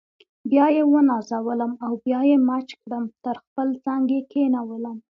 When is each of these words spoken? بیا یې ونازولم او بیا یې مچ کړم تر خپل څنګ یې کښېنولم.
بیا 0.49 0.65
یې 0.75 0.83
ونازولم 0.91 1.71
او 1.85 1.91
بیا 2.05 2.19
یې 2.29 2.37
مچ 2.47 2.69
کړم 2.81 3.03
تر 3.23 3.35
خپل 3.45 3.67
څنګ 3.85 4.03
یې 4.15 4.21
کښېنولم. 4.31 4.97